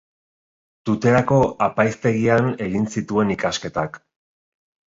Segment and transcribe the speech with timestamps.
[0.89, 4.05] Tuterako apaiztegian egin zituen ikasketak.